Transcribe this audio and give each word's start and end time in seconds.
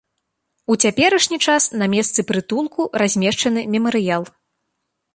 У 0.71 0.77
цяперашні 0.85 1.39
час 1.49 1.69
на 1.83 1.89
месцы 1.95 2.19
прытулку 2.33 2.81
размешчаны 3.05 3.61
мемарыял. 3.79 4.23